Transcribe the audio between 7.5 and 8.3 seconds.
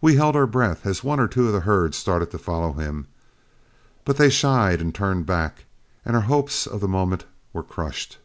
were crushed.